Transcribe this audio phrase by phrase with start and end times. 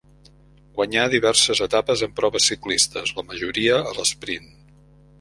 [0.79, 4.53] Guanyà diverses etapes en proves ciclistes, la majoria, a l'esprint.